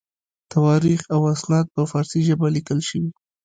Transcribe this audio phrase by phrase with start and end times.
[0.51, 3.09] تواریخ او اسناد په فارسي ژبه لیکل شوي.